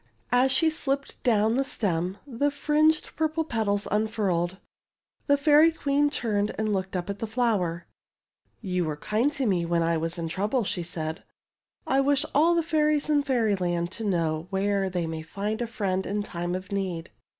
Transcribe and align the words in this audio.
As 0.31 0.51
she 0.51 0.71
slipped 0.71 1.21
down 1.21 1.57
the 1.57 1.63
stem 1.63 2.17
the 2.25 2.49
fringed 2.49 3.15
pur 3.15 3.27
ple 3.29 3.43
petals 3.43 3.87
unfurled. 3.91 4.57
The 5.27 5.37
Fairy 5.37 5.71
Queen 5.71 6.09
turned 6.09 6.55
and 6.57 6.73
looked 6.73 6.95
up 6.95 7.07
at 7.07 7.19
the 7.19 7.27
flower. 7.27 7.85
FOR 8.63 8.63
A 8.63 8.65
NIGHT'S 8.65 8.73
SHELTER 8.73 8.73
239 8.73 8.73
^* 8.73 8.73
You 8.73 8.85
were 8.85 9.29
kind 9.29 9.33
to 9.33 9.45
me 9.45 9.65
when 9.67 9.83
I 9.83 9.97
was 9.97 10.17
in 10.17 10.27
trouble/' 10.27 10.65
she 10.65 10.81
said.'' 10.81 11.23
I 11.85 12.01
wish 12.01 12.25
all 12.33 12.55
the 12.55 12.63
fairies 12.63 13.11
in 13.11 13.21
Fairyland 13.21 13.91
to 13.91 14.03
know 14.03 14.47
where 14.49 14.89
they 14.89 15.05
may 15.05 15.21
find 15.21 15.61
a 15.61 15.67
friend 15.67 16.03
in 16.07 16.23
time 16.23 16.55
of 16.55 16.71
need. 16.71 17.11